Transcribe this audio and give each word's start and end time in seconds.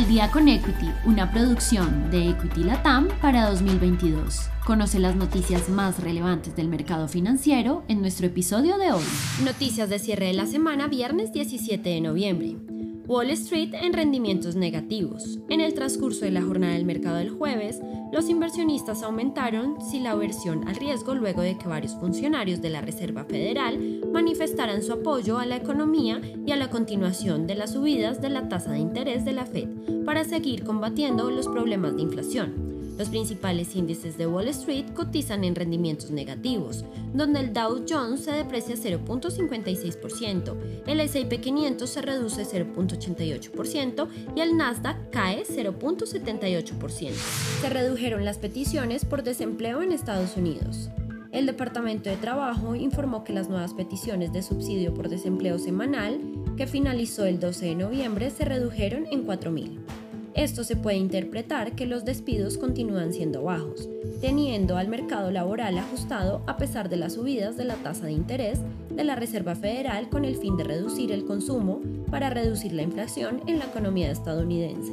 Al 0.00 0.08
día 0.08 0.30
con 0.30 0.48
Equity, 0.48 0.90
una 1.04 1.30
producción 1.30 2.10
de 2.10 2.30
Equity 2.30 2.64
Latam 2.64 3.08
para 3.20 3.50
2022. 3.50 4.48
Conoce 4.64 4.98
las 4.98 5.14
noticias 5.14 5.68
más 5.68 6.02
relevantes 6.02 6.56
del 6.56 6.68
mercado 6.68 7.06
financiero 7.06 7.84
en 7.86 8.00
nuestro 8.00 8.26
episodio 8.26 8.78
de 8.78 8.92
hoy. 8.92 9.04
Noticias 9.44 9.90
de 9.90 9.98
cierre 9.98 10.28
de 10.28 10.32
la 10.32 10.46
semana, 10.46 10.88
viernes 10.88 11.34
17 11.34 11.86
de 11.86 12.00
noviembre. 12.00 12.79
Wall 13.10 13.30
Street 13.30 13.74
en 13.74 13.92
rendimientos 13.92 14.54
negativos. 14.54 15.40
En 15.48 15.60
el 15.60 15.74
transcurso 15.74 16.24
de 16.24 16.30
la 16.30 16.42
jornada 16.42 16.74
del 16.74 16.84
mercado 16.84 17.16
del 17.16 17.30
jueves, 17.30 17.80
los 18.12 18.28
inversionistas 18.28 19.02
aumentaron 19.02 19.80
si 19.80 19.98
la 19.98 20.12
aversión 20.12 20.68
al 20.68 20.76
riesgo 20.76 21.16
luego 21.16 21.42
de 21.42 21.58
que 21.58 21.66
varios 21.66 21.96
funcionarios 21.96 22.62
de 22.62 22.70
la 22.70 22.82
Reserva 22.82 23.24
Federal 23.24 24.00
manifestaran 24.12 24.84
su 24.84 24.92
apoyo 24.92 25.38
a 25.40 25.46
la 25.46 25.56
economía 25.56 26.20
y 26.46 26.52
a 26.52 26.56
la 26.56 26.70
continuación 26.70 27.48
de 27.48 27.56
las 27.56 27.72
subidas 27.72 28.20
de 28.20 28.30
la 28.30 28.48
tasa 28.48 28.70
de 28.70 28.78
interés 28.78 29.24
de 29.24 29.32
la 29.32 29.44
Fed 29.44 29.68
para 30.04 30.22
seguir 30.22 30.62
combatiendo 30.62 31.32
los 31.32 31.48
problemas 31.48 31.96
de 31.96 32.02
inflación. 32.02 32.79
Los 33.00 33.08
principales 33.08 33.74
índices 33.76 34.18
de 34.18 34.26
Wall 34.26 34.48
Street 34.48 34.84
cotizan 34.92 35.42
en 35.44 35.54
rendimientos 35.54 36.10
negativos, 36.10 36.84
donde 37.14 37.40
el 37.40 37.54
Dow 37.54 37.82
Jones 37.88 38.20
se 38.20 38.30
deprecia 38.30 38.76
0.56%, 38.76 40.54
el 40.86 41.00
S&P 41.00 41.40
500 41.40 41.88
se 41.88 42.02
reduce 42.02 42.44
0.88% 42.44 44.06
y 44.36 44.40
el 44.40 44.54
Nasdaq 44.54 45.08
cae 45.08 45.46
0.78%. 45.46 47.10
Se 47.62 47.70
redujeron 47.70 48.26
las 48.26 48.36
peticiones 48.36 49.06
por 49.06 49.22
desempleo 49.22 49.80
en 49.80 49.92
Estados 49.92 50.36
Unidos. 50.36 50.90
El 51.32 51.46
Departamento 51.46 52.10
de 52.10 52.18
Trabajo 52.18 52.74
informó 52.74 53.24
que 53.24 53.32
las 53.32 53.48
nuevas 53.48 53.72
peticiones 53.72 54.30
de 54.34 54.42
subsidio 54.42 54.92
por 54.92 55.08
desempleo 55.08 55.58
semanal, 55.58 56.20
que 56.58 56.66
finalizó 56.66 57.24
el 57.24 57.40
12 57.40 57.64
de 57.64 57.76
noviembre, 57.76 58.28
se 58.28 58.44
redujeron 58.44 59.06
en 59.10 59.26
4.000. 59.26 59.99
Esto 60.34 60.62
se 60.62 60.76
puede 60.76 60.96
interpretar 60.96 61.72
que 61.72 61.86
los 61.86 62.04
despidos 62.04 62.56
continúan 62.56 63.12
siendo 63.12 63.42
bajos, 63.42 63.88
teniendo 64.20 64.76
al 64.76 64.88
mercado 64.88 65.30
laboral 65.30 65.76
ajustado 65.78 66.42
a 66.46 66.56
pesar 66.56 66.88
de 66.88 66.96
las 66.96 67.14
subidas 67.14 67.56
de 67.56 67.64
la 67.64 67.74
tasa 67.74 68.06
de 68.06 68.12
interés 68.12 68.60
de 68.90 69.04
la 69.04 69.16
Reserva 69.16 69.54
Federal 69.54 70.08
con 70.08 70.24
el 70.24 70.36
fin 70.36 70.56
de 70.56 70.64
reducir 70.64 71.10
el 71.10 71.24
consumo 71.24 71.80
para 72.10 72.30
reducir 72.30 72.72
la 72.72 72.82
inflación 72.82 73.42
en 73.46 73.58
la 73.58 73.66
economía 73.66 74.10
estadounidense. 74.10 74.92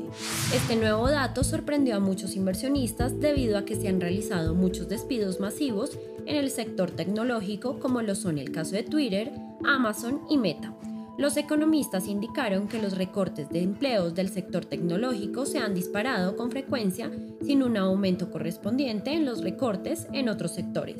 Este 0.55 0.75
nuevo 0.75 1.09
dato 1.09 1.43
sorprendió 1.43 1.95
a 1.97 1.99
muchos 1.99 2.35
inversionistas 2.35 3.19
debido 3.19 3.57
a 3.57 3.65
que 3.65 3.75
se 3.75 3.87
han 3.89 4.01
realizado 4.01 4.55
muchos 4.55 4.89
despidos 4.89 5.39
masivos 5.39 5.97
en 6.25 6.35
el 6.35 6.49
sector 6.49 6.91
tecnológico 6.91 7.79
como 7.79 8.01
lo 8.01 8.15
son 8.15 8.37
el 8.37 8.51
caso 8.51 8.75
de 8.75 8.83
Twitter, 8.83 9.31
Amazon 9.63 10.21
y 10.29 10.37
Meta 10.37 10.76
los 11.17 11.35
economistas 11.35 12.07
indicaron 12.07 12.67
que 12.67 12.81
los 12.81 12.97
recortes 12.97 13.49
de 13.49 13.61
empleos 13.61 14.13
del 14.13 14.29
sector 14.29 14.65
tecnológico 14.65 15.45
se 15.45 15.57
han 15.57 15.73
disparado 15.73 16.35
con 16.35 16.51
frecuencia 16.51 17.11
sin 17.41 17.63
un 17.63 17.75
aumento 17.77 18.29
correspondiente 18.29 19.13
en 19.13 19.25
los 19.25 19.41
recortes 19.41 20.07
en 20.13 20.29
otros 20.29 20.51
sectores. 20.51 20.97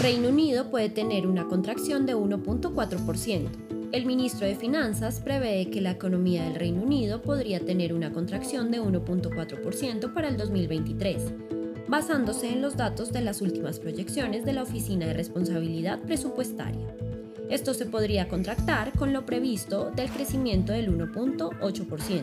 Reino 0.00 0.28
Unido 0.28 0.70
puede 0.70 0.88
tener 0.88 1.26
una 1.26 1.46
contracción 1.48 2.06
de 2.06 2.14
1.4%. 2.14 3.48
El 3.92 4.06
ministro 4.06 4.46
de 4.46 4.56
Finanzas 4.56 5.20
prevé 5.20 5.68
que 5.70 5.80
la 5.80 5.92
economía 5.92 6.44
del 6.44 6.54
Reino 6.54 6.82
Unido 6.82 7.22
podría 7.22 7.60
tener 7.60 7.92
una 7.92 8.12
contracción 8.12 8.70
de 8.70 8.80
1.4% 8.80 10.12
para 10.12 10.28
el 10.28 10.36
2023 10.36 11.32
basándose 11.88 12.50
en 12.50 12.62
los 12.62 12.76
datos 12.76 13.12
de 13.12 13.20
las 13.20 13.40
últimas 13.40 13.78
proyecciones 13.78 14.44
de 14.44 14.52
la 14.52 14.62
Oficina 14.62 15.06
de 15.06 15.14
Responsabilidad 15.14 16.00
Presupuestaria. 16.00 16.86
Esto 17.50 17.74
se 17.74 17.86
podría 17.86 18.28
contractar 18.28 18.92
con 18.92 19.12
lo 19.12 19.24
previsto 19.24 19.92
del 19.92 20.10
crecimiento 20.10 20.72
del 20.72 20.90
1.8%. 20.90 22.22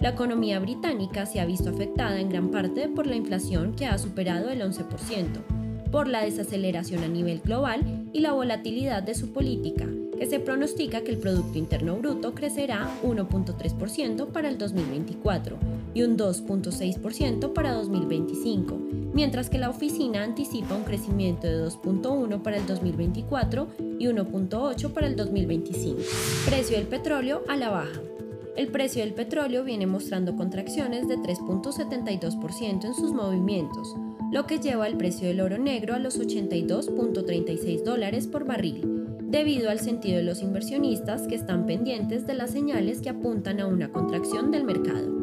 La 0.00 0.10
economía 0.10 0.60
británica 0.60 1.26
se 1.26 1.40
ha 1.40 1.44
visto 1.44 1.70
afectada 1.70 2.20
en 2.20 2.28
gran 2.28 2.50
parte 2.50 2.88
por 2.88 3.06
la 3.06 3.16
inflación 3.16 3.74
que 3.74 3.86
ha 3.86 3.98
superado 3.98 4.50
el 4.50 4.60
11%, 4.60 5.90
por 5.90 6.06
la 6.06 6.22
desaceleración 6.22 7.02
a 7.02 7.08
nivel 7.08 7.40
global 7.40 8.08
y 8.12 8.20
la 8.20 8.32
volatilidad 8.32 9.02
de 9.02 9.14
su 9.14 9.32
política, 9.32 9.88
que 10.16 10.26
se 10.26 10.38
pronostica 10.38 11.02
que 11.02 11.10
el 11.10 11.18
Producto 11.18 11.58
Interno 11.58 11.96
Bruto 11.96 12.34
crecerá 12.34 12.88
1.3% 13.02 14.28
para 14.28 14.48
el 14.48 14.58
2024 14.58 15.81
y 15.94 16.02
un 16.02 16.16
2.6% 16.16 17.52
para 17.52 17.74
2025, 17.74 18.78
mientras 19.12 19.50
que 19.50 19.58
la 19.58 19.70
oficina 19.70 20.22
anticipa 20.22 20.74
un 20.74 20.84
crecimiento 20.84 21.46
de 21.46 21.64
2.1 21.64 22.42
para 22.42 22.56
el 22.56 22.66
2024 22.66 23.68
y 23.98 24.06
1.8 24.06 24.92
para 24.92 25.06
el 25.06 25.16
2025. 25.16 26.00
Precio 26.46 26.76
del 26.76 26.86
petróleo 26.86 27.42
a 27.48 27.56
la 27.56 27.70
baja. 27.70 28.00
El 28.54 28.68
precio 28.68 29.02
del 29.02 29.14
petróleo 29.14 29.64
viene 29.64 29.86
mostrando 29.86 30.36
contracciones 30.36 31.08
de 31.08 31.16
3.72% 31.16 32.84
en 32.84 32.94
sus 32.94 33.12
movimientos, 33.12 33.94
lo 34.30 34.46
que 34.46 34.58
lleva 34.58 34.86
el 34.86 34.98
precio 34.98 35.26
del 35.26 35.40
oro 35.40 35.56
negro 35.56 35.94
a 35.94 35.98
los 35.98 36.20
82.36 36.20 37.82
dólares 37.82 38.26
por 38.26 38.44
barril, 38.44 39.16
debido 39.22 39.70
al 39.70 39.80
sentido 39.80 40.18
de 40.18 40.24
los 40.24 40.42
inversionistas 40.42 41.26
que 41.26 41.34
están 41.34 41.64
pendientes 41.64 42.26
de 42.26 42.34
las 42.34 42.50
señales 42.50 43.00
que 43.00 43.08
apuntan 43.08 43.60
a 43.60 43.66
una 43.66 43.90
contracción 43.90 44.50
del 44.50 44.64
mercado. 44.64 45.21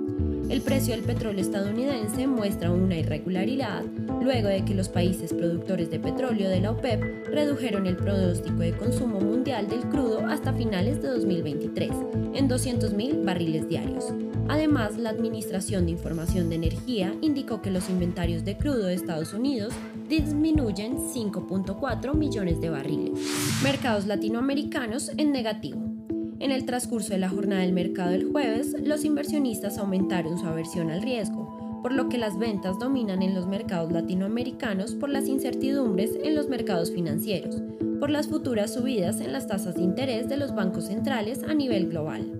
El 0.49 0.61
precio 0.61 0.95
del 0.95 1.03
petróleo 1.03 1.41
estadounidense 1.41 2.25
muestra 2.25 2.71
una 2.71 2.97
irregularidad 2.97 3.83
luego 4.19 4.47
de 4.47 4.65
que 4.65 4.73
los 4.73 4.89
países 4.89 5.31
productores 5.31 5.91
de 5.91 5.99
petróleo 5.99 6.49
de 6.49 6.59
la 6.59 6.71
OPEP 6.71 7.27
redujeron 7.27 7.85
el 7.85 7.95
pronóstico 7.95 8.57
de 8.57 8.75
consumo 8.75 9.19
mundial 9.19 9.69
del 9.69 9.81
crudo 9.81 10.25
hasta 10.25 10.51
finales 10.51 11.03
de 11.03 11.09
2023 11.09 11.91
en 12.33 12.49
200.000 12.49 13.23
barriles 13.23 13.69
diarios. 13.69 14.05
Además, 14.47 14.97
la 14.97 15.11
Administración 15.11 15.85
de 15.85 15.91
Información 15.91 16.49
de 16.49 16.55
Energía 16.55 17.13
indicó 17.21 17.61
que 17.61 17.69
los 17.69 17.87
inventarios 17.87 18.43
de 18.43 18.57
crudo 18.57 18.85
de 18.85 18.95
Estados 18.95 19.33
Unidos 19.33 19.71
disminuyen 20.09 20.97
5.4 20.97 22.15
millones 22.15 22.59
de 22.59 22.71
barriles. 22.71 23.19
Mercados 23.61 24.07
latinoamericanos 24.07 25.11
en 25.17 25.31
negativo. 25.31 25.88
En 26.39 26.51
el 26.51 26.65
transcurso 26.65 27.09
de 27.09 27.17
la 27.17 27.27
jornada 27.27 27.61
del 27.61 27.73
mercado 27.73 28.11
del 28.11 28.31
jueves, 28.31 28.73
los 28.81 29.03
inversionistas 29.03 29.77
aumentaron 29.77 30.37
su 30.37 30.47
aversión 30.47 30.89
al 30.89 31.01
riesgo, 31.01 31.81
por 31.81 31.91
lo 31.91 32.07
que 32.07 32.17
las 32.17 32.39
ventas 32.39 32.79
dominan 32.79 33.21
en 33.21 33.35
los 33.35 33.45
mercados 33.45 33.91
latinoamericanos 33.91 34.95
por 34.95 35.09
las 35.09 35.27
incertidumbres 35.27 36.11
en 36.23 36.35
los 36.35 36.47
mercados 36.47 36.91
financieros, 36.91 37.61
por 37.99 38.09
las 38.09 38.27
futuras 38.27 38.73
subidas 38.73 39.19
en 39.19 39.33
las 39.33 39.47
tasas 39.47 39.75
de 39.75 39.81
interés 39.81 40.29
de 40.29 40.37
los 40.37 40.55
bancos 40.55 40.85
centrales 40.85 41.43
a 41.43 41.53
nivel 41.53 41.89
global. 41.89 42.38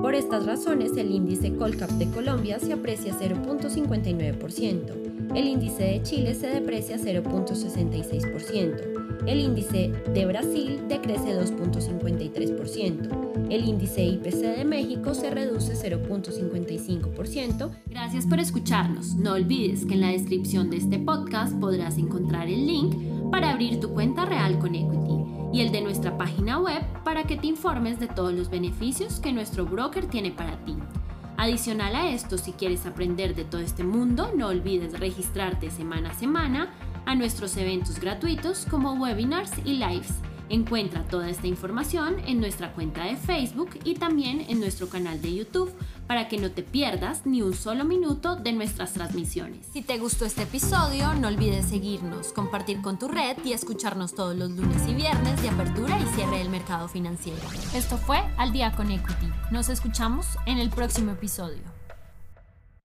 Por 0.00 0.14
estas 0.14 0.46
razones, 0.46 0.96
el 0.96 1.10
índice 1.10 1.54
Colcap 1.54 1.90
de 1.90 2.08
Colombia 2.10 2.58
se 2.58 2.72
aprecia 2.72 3.12
0.59%, 3.12 5.34
el 5.34 5.46
índice 5.46 5.84
de 5.84 6.02
Chile 6.02 6.34
se 6.34 6.46
deprecia 6.48 6.96
0.66%, 6.96 9.00
el 9.26 9.40
índice 9.40 9.92
de 10.14 10.26
Brasil 10.26 10.80
decrece 10.88 11.38
2.53%. 11.38 13.50
El 13.50 13.68
índice 13.68 14.02
IPC 14.02 14.56
de 14.56 14.64
México 14.64 15.12
se 15.14 15.30
reduce 15.30 15.74
0.55%. 15.74 17.70
Gracias 17.86 18.26
por 18.26 18.40
escucharnos. 18.40 19.16
No 19.16 19.34
olvides 19.34 19.84
que 19.84 19.92
en 19.94 20.00
la 20.00 20.08
descripción 20.08 20.70
de 20.70 20.78
este 20.78 20.98
podcast 20.98 21.54
podrás 21.58 21.98
encontrar 21.98 22.48
el 22.48 22.66
link 22.66 22.96
para 23.30 23.50
abrir 23.50 23.78
tu 23.80 23.90
cuenta 23.90 24.24
real 24.24 24.58
con 24.58 24.74
Equity 24.74 25.39
y 25.52 25.60
el 25.60 25.72
de 25.72 25.80
nuestra 25.80 26.16
página 26.16 26.58
web 26.58 26.82
para 27.04 27.24
que 27.24 27.36
te 27.36 27.46
informes 27.46 27.98
de 27.98 28.08
todos 28.08 28.32
los 28.32 28.50
beneficios 28.50 29.20
que 29.20 29.32
nuestro 29.32 29.64
broker 29.64 30.06
tiene 30.06 30.30
para 30.30 30.56
ti. 30.64 30.76
Adicional 31.36 31.96
a 31.96 32.10
esto, 32.10 32.36
si 32.36 32.52
quieres 32.52 32.84
aprender 32.86 33.34
de 33.34 33.44
todo 33.44 33.60
este 33.60 33.82
mundo, 33.82 34.30
no 34.36 34.48
olvides 34.48 34.98
registrarte 34.98 35.70
semana 35.70 36.10
a 36.10 36.14
semana 36.14 36.74
a 37.06 37.14
nuestros 37.14 37.56
eventos 37.56 37.98
gratuitos 37.98 38.66
como 38.70 38.92
webinars 38.92 39.52
y 39.64 39.74
lives. 39.74 40.12
Encuentra 40.50 41.04
toda 41.04 41.30
esta 41.30 41.46
información 41.46 42.16
en 42.26 42.40
nuestra 42.40 42.72
cuenta 42.72 43.04
de 43.04 43.16
Facebook 43.16 43.70
y 43.84 43.94
también 43.94 44.44
en 44.48 44.60
nuestro 44.60 44.88
canal 44.88 45.22
de 45.22 45.34
YouTube 45.34 45.72
para 46.10 46.26
que 46.26 46.38
no 46.38 46.50
te 46.50 46.64
pierdas 46.64 47.24
ni 47.24 47.40
un 47.40 47.54
solo 47.54 47.84
minuto 47.84 48.34
de 48.34 48.52
nuestras 48.52 48.94
transmisiones. 48.94 49.64
Si 49.72 49.80
te 49.80 49.96
gustó 49.98 50.24
este 50.24 50.42
episodio, 50.42 51.14
no 51.14 51.28
olvides 51.28 51.66
seguirnos, 51.66 52.32
compartir 52.32 52.82
con 52.82 52.98
tu 52.98 53.06
red 53.06 53.36
y 53.44 53.52
escucharnos 53.52 54.12
todos 54.12 54.34
los 54.34 54.50
lunes 54.50 54.88
y 54.88 54.94
viernes 54.94 55.40
de 55.40 55.50
apertura 55.50 56.00
y 56.00 56.06
cierre 56.16 56.38
del 56.38 56.50
mercado 56.50 56.88
financiero. 56.88 57.38
Esto 57.76 57.96
fue 57.96 58.18
Al 58.38 58.52
Día 58.52 58.72
con 58.72 58.90
Equity. 58.90 59.30
Nos 59.52 59.68
escuchamos 59.68 60.26
en 60.46 60.58
el 60.58 60.70
próximo 60.70 61.12
episodio. 61.12 61.79